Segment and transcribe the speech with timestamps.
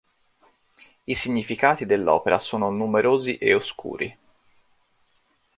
[1.05, 4.17] I significati dell'opera sono numerosi e oscuri.